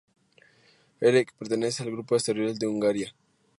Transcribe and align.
Eckert 0.99 1.37
pertenece 1.37 1.83
al 1.83 1.91
grupo 1.91 2.15
asteroidal 2.15 2.57
de 2.57 2.65
Hungaria. 2.65 3.13